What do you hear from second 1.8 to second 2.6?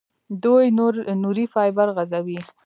غځوي.